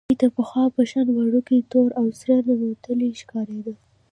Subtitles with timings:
[0.09, 3.73] دی د پخوا په شان وړوکی، تور او سره ننوتلی ښکارېده.